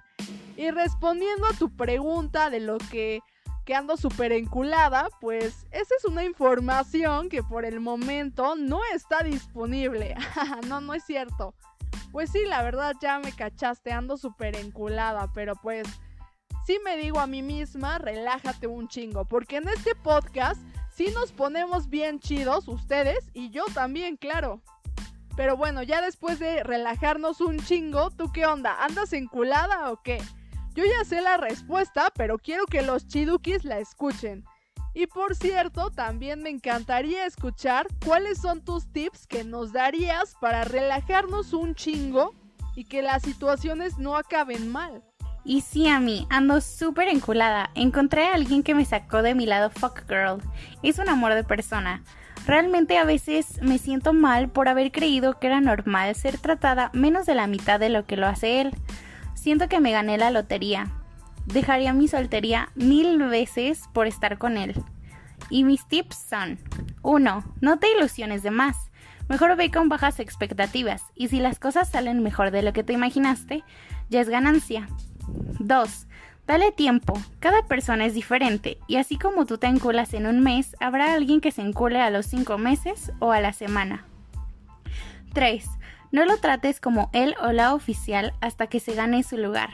Y 0.57 0.71
respondiendo 0.71 1.47
a 1.47 1.53
tu 1.53 1.75
pregunta 1.77 2.51
de 2.51 2.61
lo 2.61 2.79
que, 2.79 3.21
que 3.65 3.75
ando 3.75 3.97
súper 3.97 4.33
enculada, 4.33 5.09
pues 5.21 5.67
esa 5.71 5.95
es 5.99 6.05
una 6.05 6.25
información 6.25 7.29
que 7.29 7.43
por 7.43 7.65
el 7.65 7.81
momento 7.81 8.57
no 8.57 8.81
está 8.95 9.23
disponible. 9.23 10.15
no, 10.69 10.81
no 10.81 10.95
es 10.95 11.05
cierto. 11.05 11.55
Pues 12.13 12.31
sí, 12.31 12.47
la 12.47 12.63
verdad 12.63 12.95
ya 13.01 13.19
me 13.19 13.33
cachaste, 13.33 13.93
ando 13.93 14.17
súper 14.17 14.57
enculada, 14.57 15.31
pero 15.35 15.55
pues 15.57 15.87
sí 16.67 16.79
me 16.85 16.97
digo 16.97 17.21
a 17.21 17.27
mí 17.27 17.43
misma, 17.43 17.99
relájate 17.99 18.67
un 18.67 18.89
chingo, 18.89 19.25
porque 19.25 19.57
en 19.57 19.69
este 19.69 19.95
podcast 19.95 20.61
sí 20.91 21.09
nos 21.15 21.33
ponemos 21.33 21.89
bien 21.89 22.19
chidos, 22.19 22.69
ustedes 22.69 23.31
y 23.35 23.51
yo 23.51 23.65
también, 23.75 24.17
claro. 24.17 24.63
Pero 25.37 25.57
bueno, 25.57 25.83
ya 25.83 26.01
después 26.01 26.39
de 26.39 26.63
relajarnos 26.63 27.41
un 27.41 27.59
chingo, 27.59 28.11
¿tú 28.11 28.33
qué 28.33 28.47
onda? 28.47 28.83
¿Andas 28.83 29.13
enculada 29.13 29.93
o 29.93 30.03
qué? 30.03 30.23
Yo 30.75 30.85
ya 30.85 31.05
sé 31.05 31.21
la 31.21 31.37
respuesta, 31.37 32.11
pero 32.17 32.39
quiero 32.39 32.67
que 32.67 32.83
los 32.83 33.07
chidukis 33.07 33.65
la 33.65 33.79
escuchen. 33.79 34.45
Y 34.95 35.07
por 35.07 35.37
cierto, 35.37 35.91
también 35.91 36.43
me 36.43 36.49
encantaría 36.49 37.27
escuchar 37.27 37.87
cuáles 38.05 38.39
son 38.39 38.65
tus 38.65 38.91
tips 38.93 39.27
que 39.27 39.45
nos 39.45 39.73
darías 39.73 40.35
para 40.41 40.65
relajarnos 40.65 41.53
un 41.53 41.75
chingo 41.75 42.35
y 42.75 42.85
que 42.85 43.03
las 43.03 43.23
situaciones 43.23 43.99
no 43.99 44.17
acaben 44.17 44.73
mal. 44.73 45.03
Y 45.45 45.61
sí, 45.61 45.87
a 45.87 46.01
mí, 46.01 46.27
ando 46.31 46.61
súper 46.61 47.09
enculada. 47.09 47.71
Encontré 47.75 48.27
a 48.27 48.35
alguien 48.35 48.63
que 48.63 48.75
me 48.75 48.85
sacó 48.85 49.23
de 49.23 49.35
mi 49.35 49.47
lado 49.47 49.71
fuck 49.71 50.01
girl. 50.09 50.43
Es 50.83 50.99
un 50.99 51.09
amor 51.09 51.35
de 51.35 51.45
persona. 51.45 52.03
Realmente 52.47 52.99
a 52.99 53.05
veces 53.05 53.61
me 53.61 53.79
siento 53.79 54.13
mal 54.13 54.49
por 54.49 54.69
haber 54.69 54.93
creído 54.93 55.39
que 55.39 55.49
era 55.49 55.61
normal 55.61 56.15
ser 56.15 56.39
tratada 56.39 56.91
menos 56.93 57.27
de 57.27 57.35
la 57.35 57.47
mitad 57.47 57.81
de 57.81 57.89
lo 57.89 58.07
que 58.07 58.17
lo 58.17 58.27
hace 58.27 58.61
él. 58.61 58.75
Siento 59.35 59.69
que 59.69 59.81
me 59.81 59.93
gané 59.93 60.17
la 60.19 60.31
lotería 60.31 60.93
dejaría 61.47 61.93
mi 61.93 62.09
soltería 62.09 62.69
mil 62.75 63.19
veces 63.19 63.85
por 63.93 64.07
estar 64.07 64.39
con 64.39 64.57
él. 64.57 64.75
Y 65.49 65.65
mis 65.65 65.87
tips 65.87 66.17
son 66.17 66.59
1. 67.03 67.45
No 67.61 67.79
te 67.79 67.87
ilusiones 67.97 68.43
de 68.43 68.51
más. 68.51 68.91
Mejor 69.29 69.57
ve 69.57 69.71
con 69.71 69.89
bajas 69.89 70.21
expectativas 70.21 71.03
y 71.15 71.29
si 71.29 71.41
las 71.41 71.59
cosas 71.59 71.89
salen 71.89 72.23
mejor 72.23 72.51
de 72.51 72.63
lo 72.63 72.73
que 72.73 72.85
te 72.85 72.93
imaginaste, 72.93 73.65
ya 74.09 74.21
es 74.21 74.29
ganancia. 74.29 74.89
2. 75.59 76.06
Dale 76.47 76.71
tiempo. 76.71 77.15
Cada 77.41 77.67
persona 77.67 78.07
es 78.07 78.15
diferente 78.15 78.79
y 78.87 78.97
así 78.97 79.19
como 79.19 79.47
tú 79.47 79.59
te 79.59 79.67
enculas 79.67 80.15
en 80.15 80.27
un 80.27 80.41
mes, 80.41 80.77
habrá 80.79 81.15
alguien 81.15 81.41
que 81.41 81.51
se 81.51 81.63
encule 81.63 82.01
a 82.01 82.11
los 82.11 82.27
5 82.27 82.57
meses 82.57 83.11
o 83.19 83.33
a 83.33 83.41
la 83.41 83.53
semana. 83.53 84.07
3. 85.35 85.67
No 86.13 86.25
lo 86.25 86.39
trates 86.39 86.81
como 86.81 87.11
él 87.13 87.35
o 87.43 87.51
la 87.51 87.75
oficial 87.75 88.33
hasta 88.41 88.69
que 88.69 88.79
se 88.79 88.95
gane 88.95 89.25
su 89.25 89.37
lugar. 89.37 89.71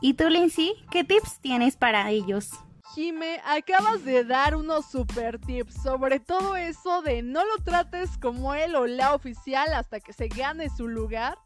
¿Y 0.00 0.14
tú, 0.14 0.28
Lindsay, 0.28 0.72
qué 0.90 1.02
tips 1.02 1.40
tienes 1.40 1.76
para 1.76 2.08
ellos? 2.10 2.50
Jime, 2.94 3.40
acabas 3.44 4.04
de 4.04 4.22
dar 4.22 4.54
unos 4.54 4.86
super 4.86 5.40
tips, 5.40 5.82
sobre 5.82 6.20
todo 6.20 6.54
eso 6.54 7.02
de 7.02 7.22
no 7.22 7.44
lo 7.44 7.64
trates 7.64 8.16
como 8.18 8.54
él 8.54 8.76
o 8.76 8.86
la 8.86 9.14
oficial 9.14 9.74
hasta 9.74 9.98
que 9.98 10.12
se 10.12 10.28
gane 10.28 10.68
su 10.70 10.86
lugar. 10.86 11.36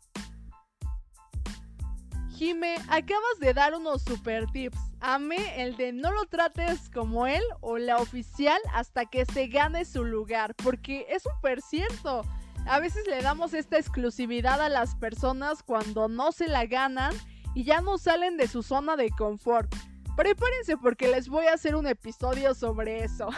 Jime, 2.39 2.77
acabas 2.89 3.41
de 3.41 3.53
dar 3.53 3.75
unos 3.75 4.03
super 4.03 4.47
tips. 4.53 4.79
Amé 5.01 5.61
el 5.61 5.77
de 5.77 5.93
no 5.93 6.13
lo 6.13 6.25
trates 6.27 6.89
como 6.89 7.27
él 7.27 7.43
o 7.61 7.79
la 7.79 7.97
oficial 7.97 8.61
hasta 8.73 9.07
que 9.07 9.27
se 9.27 9.49
gane 9.49 9.85
su 9.85 10.05
lugar, 10.05 10.55
porque 10.55 11.05
es 11.11 11.25
súper 11.25 11.61
cierto. 11.61 12.23
A 12.69 12.79
veces 12.79 13.09
le 13.09 13.23
damos 13.23 13.55
esta 13.55 13.77
exclusividad 13.77 14.61
a 14.61 14.69
las 14.69 14.95
personas 14.95 15.65
cuando 15.65 16.07
no 16.07 16.31
se 16.31 16.47
la 16.47 16.67
ganan 16.67 17.13
y 17.57 17.65
ya 17.65 17.81
no 17.81 17.99
salen 17.99 18.37
de 18.37 18.47
su 18.47 18.63
zona 18.63 18.95
de 18.95 19.11
confort. 19.11 19.75
Prepárense 20.17 20.77
porque 20.77 21.09
les 21.09 21.29
voy 21.29 21.47
a 21.47 21.55
hacer 21.55 21.75
un 21.75 21.89
episodio 21.89 22.55
sobre 22.55 23.03
eso. 23.03 23.31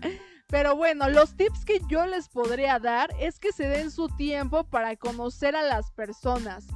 Pero 0.48 0.74
bueno, 0.74 1.08
los 1.08 1.36
tips 1.36 1.64
que 1.64 1.80
yo 1.88 2.06
les 2.06 2.28
podría 2.28 2.80
dar 2.80 3.10
es 3.20 3.38
que 3.38 3.52
se 3.52 3.68
den 3.68 3.92
su 3.92 4.08
tiempo 4.08 4.64
para 4.64 4.96
conocer 4.96 5.54
a 5.54 5.62
las 5.62 5.92
personas. 5.92 6.66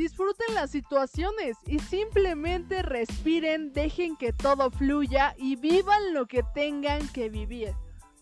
Disfruten 0.00 0.54
las 0.54 0.70
situaciones 0.70 1.58
y 1.66 1.78
simplemente 1.78 2.80
respiren, 2.80 3.74
dejen 3.74 4.16
que 4.16 4.32
todo 4.32 4.70
fluya 4.70 5.34
y 5.36 5.56
vivan 5.56 6.14
lo 6.14 6.24
que 6.24 6.42
tengan 6.54 7.06
que 7.08 7.28
vivir. 7.28 7.74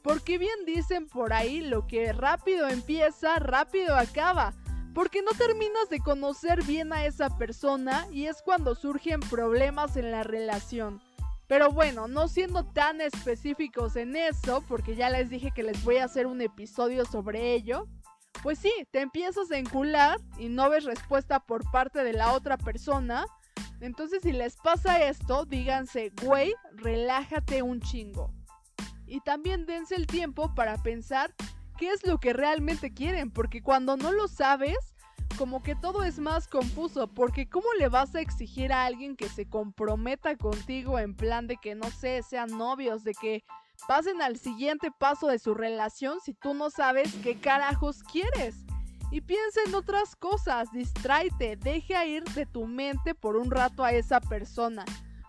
Porque 0.03 0.39
bien 0.39 0.65
dicen 0.67 1.07
por 1.07 1.33
ahí, 1.33 1.61
lo 1.61 1.87
que 1.87 2.13
rápido 2.13 2.69
empieza, 2.69 3.39
rápido 3.39 3.95
acaba 3.95 4.55
porque 4.93 5.23
no 5.23 5.31
terminas 5.39 5.89
de 5.89 6.01
conocer 6.01 6.65
bien 6.65 6.93
a 6.93 7.07
esa 7.07 7.39
persona 7.39 8.09
y 8.11 8.27
es 8.27 8.43
cuando 8.43 8.75
surgen 8.75 9.21
problemas 9.21 9.97
en 9.97 10.11
la 10.11 10.25
relación. 10.25 11.01
Pero 11.47 11.71
bueno, 11.71 12.09
no 12.09 12.27
siendo 12.27 12.65
tan 12.65 13.01
específicos 13.01 13.95
en 13.95 14.17
eso, 14.17 14.65
porque 14.67 14.97
ya 14.97 15.11
les 15.11 15.31
dije 15.31 15.53
que 15.55 15.63
les 15.63 15.85
voy 15.85 15.99
a 15.99 16.07
hacer 16.07 16.27
un 16.27 16.41
episodio 16.41 17.05
sobre 17.05 17.55
ello, 17.55 17.87
pues 18.43 18.59
sí, 18.59 18.73
te 18.91 19.01
empiezas 19.01 19.51
a 19.51 19.59
encular 19.59 20.21
y 20.39 20.49
no 20.49 20.71
ves 20.71 20.85
respuesta 20.85 21.41
por 21.41 21.69
parte 21.71 22.05
de 22.05 22.13
la 22.13 22.33
otra 22.33 22.57
persona. 22.57 23.27
Entonces 23.81 24.21
si 24.23 24.33
les 24.33 24.57
pasa 24.57 25.05
esto, 25.05 25.45
díganse, 25.45 26.13
güey, 26.23 26.55
relájate 26.75 27.63
un 27.63 27.81
chingo. 27.81 28.33
Y 29.07 29.21
también 29.21 29.67
dense 29.67 29.95
el 29.95 30.07
tiempo 30.07 30.55
para 30.55 30.77
pensar 30.83 31.35
qué 31.79 31.91
es 31.91 32.07
lo 32.07 32.19
que 32.19 32.33
realmente 32.33 32.93
quieren, 32.93 33.31
porque 33.31 33.63
cuando 33.63 33.97
no 33.97 34.13
lo 34.13 34.29
sabes, 34.29 34.77
como 35.39 35.63
que 35.63 35.77
todo 35.77 36.03
es 36.03 36.19
más 36.19 36.49
confuso, 36.49 37.07
porque 37.07 37.49
¿cómo 37.49 37.67
le 37.79 37.89
vas 37.89 38.15
a 38.15 38.21
exigir 38.21 38.73
a 38.73 38.85
alguien 38.85 39.17
que 39.17 39.29
se 39.29 39.49
comprometa 39.49 40.37
contigo 40.37 40.99
en 40.99 41.15
plan 41.15 41.47
de 41.47 41.57
que, 41.57 41.75
no 41.75 41.91
sé, 41.91 42.23
sean 42.23 42.51
novios, 42.59 43.05
de 43.05 43.15
que 43.15 43.45
pasen 43.87 44.23
al 44.23 44.39
siguiente 44.39 44.91
paso 44.91 45.29
de 45.29 45.39
su 45.39 45.55
relación 45.55 46.21
si 46.21 46.35
tú 46.35 46.55
no 46.55 46.71
sabes 46.71 47.15
qué 47.23 47.39
carajos 47.39 48.03
quieres? 48.03 48.57
y 49.11 49.21
piensa 49.21 49.61
en 49.67 49.75
otras 49.75 50.17
cosas, 50.17 50.71
distráete, 50.73 51.57
deja 51.57 52.05
ir 52.05 52.25
de 52.25 52.47
tu 52.47 52.67
mente 52.67 53.15
por 53.15 53.37
un 53.37 53.51
rato 53.51 53.85
a 53.85 53.93
esa 53.93 54.21
persona. 54.21 54.85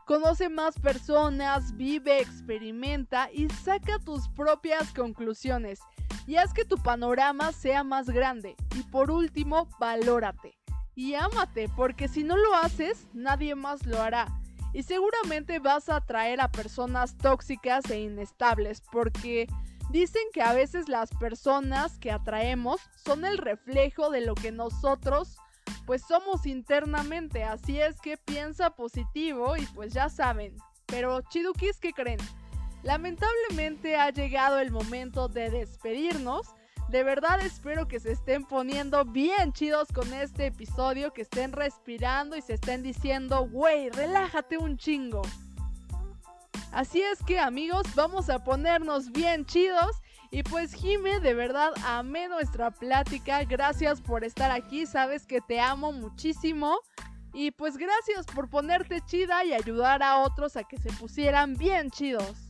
Conoce 0.06 0.50
más 0.50 0.78
personas, 0.80 1.76
vive, 1.78 2.20
experimenta 2.20 3.30
y 3.32 3.48
saca 3.50 4.00
tus 4.00 4.28
propias 4.30 4.92
conclusiones. 4.94 5.80
Y 6.26 6.36
haz 6.36 6.54
que 6.54 6.66
tu 6.66 6.78
panorama 6.78 7.52
sea 7.52 7.84
más 7.84 8.10
grande. 8.10 8.56
Y 8.76 8.84
por 8.84 9.12
último, 9.12 9.68
valórate. 9.80 10.58
Y 10.96 11.14
ámate, 11.14 11.70
porque 11.76 12.08
si 12.08 12.24
no 12.24 12.38
lo 12.38 12.56
haces, 12.56 13.08
nadie 13.14 13.56
más 13.56 13.86
lo 13.86 14.02
hará. 14.02 14.28
Y 14.74 14.84
seguramente 14.84 15.60
vas 15.60 15.90
a 15.90 15.98
atraer 15.98 16.42
a 16.42 16.52
personas 16.52 17.18
tóxicas 17.18 17.90
e 17.90 18.00
inestables, 18.00 18.82
porque 18.92 19.48
dicen 19.90 20.24
que 20.34 20.42
a 20.42 20.54
veces 20.54 20.88
las 20.90 21.10
personas 21.20 21.98
que 21.98 22.12
atraemos 22.12 22.80
son 22.96 23.26
el 23.26 23.38
reflejo 23.38 24.10
de 24.10 24.22
lo 24.22 24.36
que 24.36 24.52
nosotros 24.52 25.38
pues 25.86 26.04
somos 26.08 26.46
internamente, 26.46 27.44
así 27.44 27.80
es 27.82 28.00
que 28.00 28.16
piensa 28.16 28.70
positivo 28.70 29.58
y 29.58 29.66
pues 29.74 29.92
ya 29.92 30.08
saben. 30.10 30.56
Pero 30.86 31.22
chidukis, 31.22 31.80
¿qué 31.80 31.94
creen? 31.94 32.20
Lamentablemente 32.84 33.98
ha 33.98 34.12
llegado 34.12 34.60
el 34.60 34.72
momento 34.72 35.28
de 35.28 35.50
despedirnos. 35.50 36.48
De 36.90 37.04
verdad 37.04 37.40
espero 37.42 37.88
que 37.88 38.00
se 38.00 38.12
estén 38.12 38.46
poniendo 38.46 39.06
bien 39.06 39.54
chidos 39.54 39.90
con 39.94 40.12
este 40.12 40.48
episodio, 40.48 41.14
que 41.14 41.22
estén 41.22 41.52
respirando 41.52 42.36
y 42.36 42.42
se 42.42 42.56
estén 42.56 42.82
diciendo, 42.82 43.48
güey, 43.48 43.90
relájate 43.92 44.58
un 44.58 44.76
chingo. 44.76 45.22
Así 46.72 47.02
es 47.02 47.22
que 47.24 47.40
amigos, 47.40 47.86
vamos 47.94 48.30
a 48.32 48.44
ponernos 48.44 49.12
bien 49.12 49.46
chidos 49.46 50.02
y 50.32 50.42
pues 50.42 50.74
Jime, 50.74 51.20
de 51.20 51.36
verdad 51.36 51.74
amé 51.86 52.28
nuestra 52.28 52.72
plática. 52.72 53.44
Gracias 53.44 54.02
por 54.02 54.24
estar 54.24 54.50
aquí. 54.52 54.86
Sabes 54.86 55.26
que 55.26 55.42
te 55.42 55.60
amo 55.60 55.92
muchísimo. 55.92 56.80
Y 57.34 57.52
pues 57.52 57.78
gracias 57.78 58.26
por 58.26 58.50
ponerte 58.50 59.02
chida 59.06 59.44
y 59.46 59.54
ayudar 59.54 60.02
a 60.02 60.18
otros 60.18 60.56
a 60.56 60.64
que 60.64 60.78
se 60.78 60.92
pusieran 60.94 61.56
bien 61.56 61.92
chidos. 61.92 62.49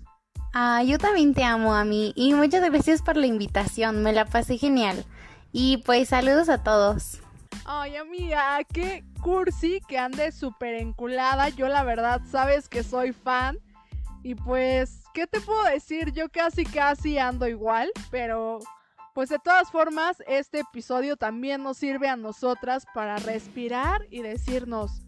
Ah, 0.53 0.81
yo 0.83 0.97
también 0.97 1.33
te 1.33 1.43
amo 1.43 1.75
a 1.75 1.85
mí 1.85 2.11
y 2.15 2.33
muchas 2.33 2.67
gracias 2.69 3.01
por 3.01 3.17
la 3.17 3.27
invitación, 3.27 4.01
me 4.01 4.13
la 4.13 4.25
pasé 4.25 4.57
genial. 4.57 5.05
Y 5.51 5.77
pues 5.77 6.09
saludos 6.09 6.49
a 6.49 6.63
todos. 6.63 7.19
Ay 7.65 7.97
amiga, 7.97 8.59
qué 8.73 9.03
cursi 9.21 9.81
que 9.87 9.97
ande 9.97 10.31
súper 10.31 10.75
enculada. 10.75 11.49
Yo 11.49 11.67
la 11.67 11.83
verdad 11.83 12.21
sabes 12.29 12.67
que 12.67 12.83
soy 12.83 13.13
fan. 13.13 13.59
Y 14.21 14.35
pues, 14.35 15.03
¿qué 15.13 15.27
te 15.27 15.39
puedo 15.39 15.63
decir? 15.63 16.11
Yo 16.11 16.29
casi 16.29 16.65
casi 16.65 17.17
ando 17.17 17.47
igual, 17.47 17.89
pero 18.11 18.59
pues 19.13 19.29
de 19.29 19.39
todas 19.39 19.71
formas, 19.71 20.17
este 20.27 20.59
episodio 20.59 21.15
también 21.15 21.63
nos 21.63 21.77
sirve 21.77 22.09
a 22.09 22.15
nosotras 22.15 22.85
para 22.93 23.17
respirar 23.17 24.01
y 24.09 24.21
decirnos, 24.21 25.01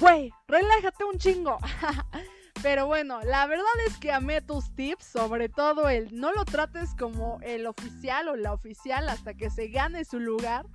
güey, 0.00 0.32
relájate 0.48 1.04
un 1.04 1.18
chingo. 1.18 1.58
Pero 2.68 2.88
bueno, 2.88 3.20
la 3.22 3.46
verdad 3.46 3.64
es 3.86 3.96
que 3.98 4.10
amé 4.10 4.42
tus 4.42 4.74
tips, 4.74 5.04
sobre 5.04 5.48
todo 5.48 5.88
el 5.88 6.12
no 6.18 6.32
lo 6.32 6.44
trates 6.44 6.96
como 6.98 7.38
el 7.42 7.64
oficial 7.64 8.26
o 8.26 8.34
la 8.34 8.52
oficial 8.52 9.08
hasta 9.08 9.34
que 9.34 9.50
se 9.50 9.68
gane 9.68 10.04
su 10.04 10.18
lugar, 10.18 10.66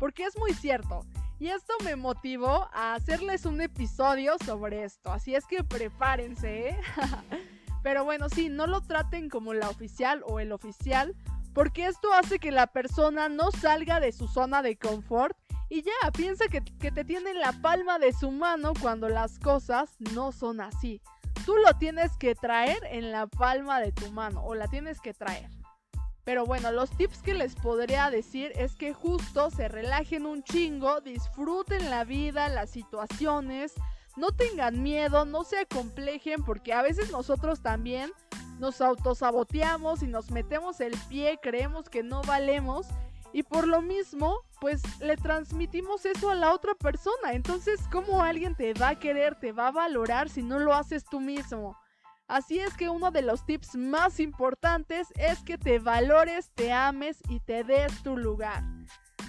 porque 0.00 0.24
es 0.24 0.36
muy 0.36 0.54
cierto. 0.54 1.06
Y 1.38 1.50
esto 1.50 1.72
me 1.84 1.94
motivó 1.94 2.68
a 2.72 2.94
hacerles 2.94 3.46
un 3.46 3.60
episodio 3.60 4.34
sobre 4.44 4.82
esto. 4.82 5.12
Así 5.12 5.36
es 5.36 5.46
que 5.46 5.62
prepárense, 5.62 6.70
¿eh? 6.70 6.80
Pero 7.84 8.04
bueno, 8.04 8.28
sí, 8.28 8.48
no 8.48 8.66
lo 8.66 8.80
traten 8.80 9.28
como 9.28 9.54
la 9.54 9.68
oficial 9.68 10.24
o 10.26 10.40
el 10.40 10.50
oficial, 10.50 11.14
porque 11.54 11.86
esto 11.86 12.12
hace 12.12 12.40
que 12.40 12.50
la 12.50 12.66
persona 12.66 13.28
no 13.28 13.52
salga 13.52 14.00
de 14.00 14.10
su 14.10 14.26
zona 14.26 14.62
de 14.62 14.76
confort 14.76 15.38
y 15.68 15.82
ya 15.82 15.92
piensa 16.12 16.48
que, 16.48 16.64
que 16.64 16.90
te 16.90 17.04
tiene 17.04 17.30
en 17.30 17.38
la 17.38 17.52
palma 17.52 18.00
de 18.00 18.12
su 18.12 18.32
mano 18.32 18.72
cuando 18.82 19.08
las 19.08 19.38
cosas 19.38 19.94
no 20.12 20.32
son 20.32 20.60
así. 20.60 21.00
Tú 21.44 21.54
lo 21.56 21.74
tienes 21.78 22.16
que 22.16 22.34
traer 22.34 22.78
en 22.90 23.12
la 23.12 23.26
palma 23.26 23.80
de 23.80 23.92
tu 23.92 24.10
mano 24.10 24.44
o 24.44 24.54
la 24.54 24.68
tienes 24.68 25.00
que 25.00 25.14
traer. 25.14 25.48
Pero 26.24 26.44
bueno, 26.44 26.72
los 26.72 26.90
tips 26.90 27.22
que 27.22 27.34
les 27.34 27.54
podría 27.54 28.10
decir 28.10 28.52
es 28.56 28.74
que 28.74 28.92
justo 28.92 29.50
se 29.50 29.68
relajen 29.68 30.26
un 30.26 30.42
chingo, 30.42 31.00
disfruten 31.00 31.88
la 31.88 32.02
vida, 32.02 32.48
las 32.48 32.70
situaciones, 32.70 33.74
no 34.16 34.32
tengan 34.32 34.82
miedo, 34.82 35.24
no 35.24 35.44
se 35.44 35.60
acomplejen, 35.60 36.42
porque 36.42 36.72
a 36.72 36.82
veces 36.82 37.12
nosotros 37.12 37.60
también 37.60 38.10
nos 38.58 38.80
autosaboteamos 38.80 40.02
y 40.02 40.08
nos 40.08 40.30
metemos 40.30 40.80
el 40.80 40.96
pie, 41.08 41.38
creemos 41.40 41.88
que 41.88 42.02
no 42.02 42.22
valemos 42.22 42.86
y 43.36 43.42
por 43.42 43.68
lo 43.68 43.82
mismo, 43.82 44.38
pues 44.62 44.80
le 44.98 45.18
transmitimos 45.18 46.06
eso 46.06 46.30
a 46.30 46.34
la 46.34 46.54
otra 46.54 46.74
persona. 46.74 47.32
Entonces, 47.34 47.78
¿cómo 47.92 48.22
alguien 48.22 48.54
te 48.54 48.72
va 48.72 48.88
a 48.88 48.98
querer, 48.98 49.34
te 49.34 49.52
va 49.52 49.68
a 49.68 49.72
valorar 49.72 50.30
si 50.30 50.42
no 50.42 50.58
lo 50.58 50.72
haces 50.72 51.04
tú 51.04 51.20
mismo? 51.20 51.76
Así 52.28 52.60
es 52.60 52.72
que 52.78 52.88
uno 52.88 53.10
de 53.10 53.20
los 53.20 53.44
tips 53.44 53.76
más 53.76 54.20
importantes 54.20 55.08
es 55.16 55.42
que 55.42 55.58
te 55.58 55.78
valores, 55.78 56.50
te 56.54 56.72
ames 56.72 57.18
y 57.28 57.40
te 57.40 57.62
des 57.62 58.02
tu 58.02 58.16
lugar. 58.16 58.64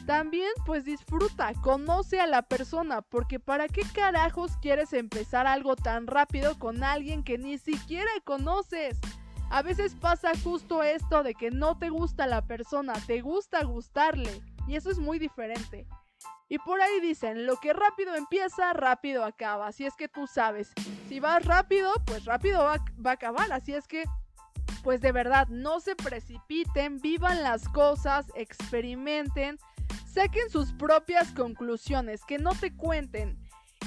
También 0.05 0.53
pues 0.65 0.85
disfruta, 0.85 1.51
conoce 1.61 2.21
a 2.21 2.27
la 2.27 2.43
persona, 2.43 3.01
porque 3.01 3.41
¿para 3.41 3.67
qué 3.67 3.81
carajos 3.93 4.55
quieres 4.61 4.93
empezar 4.93 5.47
algo 5.47 5.75
tan 5.75 6.07
rápido 6.07 6.57
con 6.57 6.81
alguien 6.81 7.25
que 7.25 7.37
ni 7.37 7.57
siquiera 7.57 8.09
conoces? 8.23 9.01
A 9.49 9.61
veces 9.61 9.95
pasa 9.95 10.31
justo 10.43 10.83
esto 10.83 11.23
de 11.23 11.33
que 11.33 11.51
no 11.51 11.77
te 11.77 11.89
gusta 11.89 12.27
la 12.27 12.45
persona, 12.45 12.93
te 13.07 13.21
gusta 13.21 13.63
gustarle, 13.63 14.41
y 14.67 14.75
eso 14.75 14.91
es 14.91 14.99
muy 14.99 15.19
diferente. 15.19 15.87
Y 16.49 16.59
por 16.59 16.79
ahí 16.79 16.99
dicen, 17.01 17.45
lo 17.45 17.57
que 17.57 17.73
rápido 17.73 18.15
empieza, 18.15 18.73
rápido 18.73 19.25
acaba. 19.25 19.67
Así 19.67 19.85
es 19.85 19.95
que 19.95 20.07
tú 20.07 20.27
sabes, 20.27 20.71
si 21.09 21.19
vas 21.19 21.45
rápido, 21.45 21.91
pues 22.05 22.25
rápido 22.25 22.63
va, 22.63 22.75
a 22.75 23.11
acabar. 23.11 23.51
Así 23.51 23.73
es 23.73 23.87
que, 23.87 24.05
pues 24.83 25.01
de 25.01 25.11
verdad, 25.11 25.47
no 25.49 25.79
se 25.81 25.95
precipiten, 25.95 26.99
vivan 26.99 27.43
las 27.43 27.67
cosas, 27.69 28.27
experimenten, 28.35 29.57
saquen 30.05 30.49
sus 30.49 30.71
propias 30.73 31.31
conclusiones, 31.31 32.23
que 32.25 32.37
no 32.37 32.51
te 32.55 32.73
cuenten. 32.73 33.37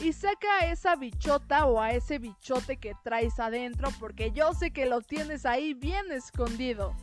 Y 0.03 0.15
saca 0.15 0.49
a 0.61 0.71
esa 0.71 0.97
bichota 0.97 1.67
o 1.67 1.81
a 1.81 1.93
ese 1.93 2.19
bichote 2.19 2.79
que 2.79 2.95
traes 3.05 3.39
adentro, 3.39 3.91
porque 4.01 4.33
yo 4.33 4.55
sé 4.55 4.71
que 4.71 4.87
lo 4.87 5.03
tienes 5.03 5.45
ahí 5.45 5.75
bien 5.75 6.11
escondido. 6.11 6.95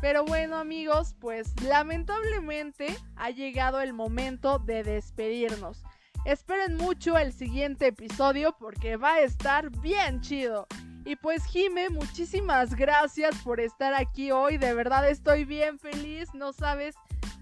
Pero 0.00 0.24
bueno 0.24 0.56
amigos, 0.56 1.14
pues 1.20 1.52
lamentablemente 1.62 2.96
ha 3.16 3.30
llegado 3.30 3.80
el 3.80 3.92
momento 3.92 4.58
de 4.58 4.82
despedirnos. 4.82 5.84
Esperen 6.24 6.76
mucho 6.76 7.16
el 7.18 7.32
siguiente 7.32 7.88
episodio 7.88 8.56
porque 8.58 8.96
va 8.96 9.14
a 9.14 9.20
estar 9.20 9.70
bien 9.80 10.20
chido. 10.20 10.66
Y 11.04 11.16
pues 11.16 11.44
Jime, 11.44 11.88
muchísimas 11.88 12.74
gracias 12.74 13.36
por 13.42 13.60
estar 13.60 13.94
aquí 13.94 14.32
hoy. 14.32 14.58
De 14.58 14.74
verdad 14.74 15.08
estoy 15.08 15.44
bien 15.44 15.78
feliz, 15.78 16.34
no 16.34 16.52
sabes 16.52 16.94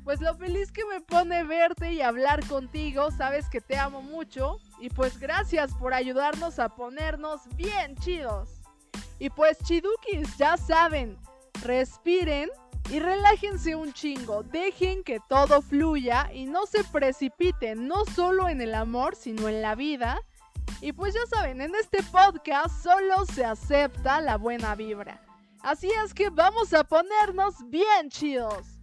pues 0.09 0.23
lo 0.23 0.35
feliz 0.37 0.73
que 0.73 0.87
me 0.87 1.03
pone 1.03 1.45
verte 1.45 1.93
y 1.93 2.01
hablar 2.01 2.43
contigo. 2.47 3.11
Sabes 3.11 3.51
que 3.51 3.61
te 3.61 3.77
amo 3.77 4.01
mucho. 4.01 4.59
Y 4.81 4.89
pues 4.89 5.19
gracias 5.19 5.75
por 5.75 5.93
ayudarnos 5.93 6.59
a 6.59 6.71
ponernos 6.71 7.43
bien 7.57 7.95
chidos. 7.97 8.49
Y 9.19 9.29
pues 9.29 9.59
chidukis, 9.65 10.35
ya 10.39 10.57
saben, 10.57 11.19
respiren 11.63 12.49
y 12.91 13.01
relájense 13.01 13.77
un 13.77 13.93
chingo, 13.93 14.45
dejen 14.45 15.05
que 15.05 15.21
todo 15.29 15.61
fluya 15.61 16.31
y 16.33 16.47
no 16.47 16.65
se 16.65 16.85
precipiten, 16.85 17.87
no 17.87 18.07
solo 18.07 18.49
en 18.49 18.63
el 18.63 18.75
amor, 18.75 19.15
sino 19.15 19.47
en 19.47 19.61
la 19.61 19.75
vida. 19.75 20.19
Y 20.81 20.93
pues 20.93 21.13
ya 21.13 21.27
saben, 21.27 21.61
en 21.61 21.75
este 21.75 22.03
podcast 22.05 22.83
solo 22.83 23.27
se 23.27 23.45
acepta 23.45 24.23
la 24.23 24.39
buena 24.39 24.75
vibra. 24.75 25.21
Así 25.61 25.91
es 26.03 26.15
que 26.15 26.31
vamos 26.31 26.73
a 26.73 26.83
ponernos 26.83 27.57
bien 27.69 28.09
chidos. 28.09 28.78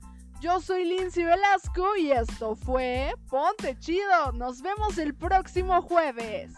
Yo 0.45 0.61
soy 0.61 0.85
Lindsay 0.85 1.23
Velasco 1.23 1.97
y 1.97 2.11
esto 2.11 2.55
fue 2.55 3.15
Ponte 3.31 3.75
Chido. 3.79 4.31
Nos 4.33 4.61
vemos 4.61 4.99
el 4.99 5.15
próximo 5.15 5.81
jueves. 5.81 6.53